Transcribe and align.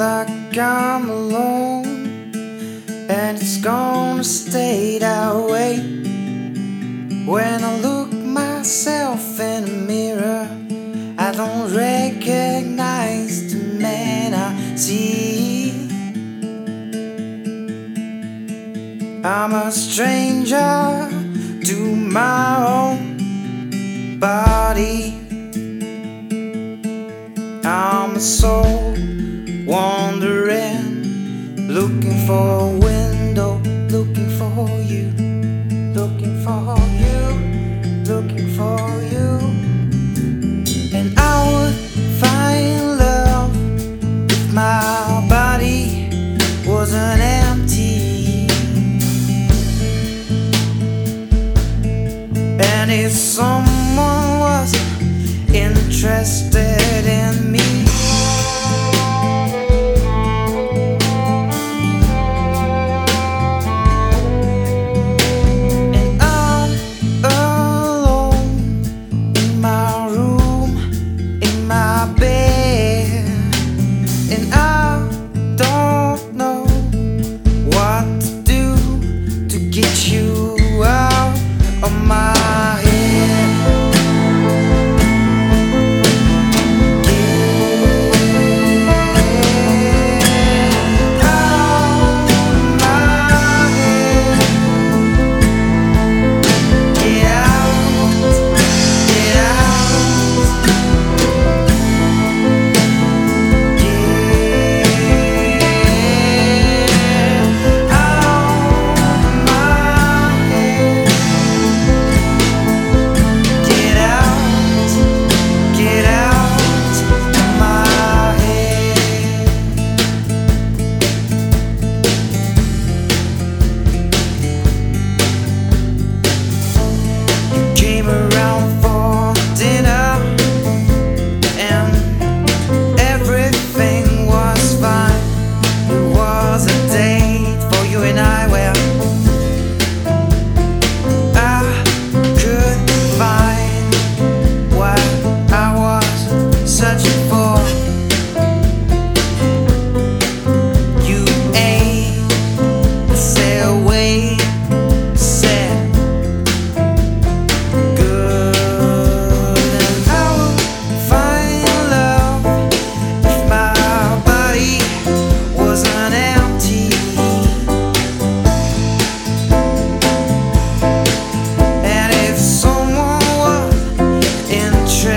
like 0.00 0.56
I'm 0.56 1.10
alone, 1.10 1.84
and 3.10 3.36
it's 3.36 3.58
gonna 3.58 4.24
stay 4.24 4.96
that 4.98 5.36
way. 5.36 5.76
When 7.26 7.62
I 7.62 7.78
look 7.80 8.10
myself 8.10 9.38
in 9.38 9.64
the 9.66 9.72
mirror, 9.92 10.48
I 11.18 11.32
don't 11.32 11.76
recognize 11.76 13.52
the 13.52 13.62
man 13.78 14.32
I 14.32 14.74
see. 14.74 15.90
I'm 19.22 19.52
a 19.52 19.70
stranger 19.70 21.10
to 21.66 21.76
my 21.94 22.56
own 22.66 24.18
body. 24.18 25.19
I'm 27.62 28.16
a 28.16 28.20
soul 28.20 28.94
wandering, 29.66 31.68
looking 31.68 32.16
for 32.26 32.60
a 32.60 32.70
window, 32.78 33.58
looking 33.90 34.30
for 34.38 34.66
you, 34.80 35.10
looking 35.92 36.42
for 36.42 36.78
you, 37.02 37.20
looking 38.04 38.48
for 38.56 38.80
you. 39.12 39.38
And 40.96 41.12
I 41.18 41.52
would 41.52 41.76
find 42.18 42.96
love 42.96 43.52
if 44.30 44.50
my 44.54 45.26
body 45.28 46.08
wasn't 46.66 47.20
empty. 47.20 48.48
And 52.58 52.90
if 52.90 53.12
someone 53.12 54.38
was 54.40 54.72
interested 55.54 56.69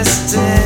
in 0.00 0.59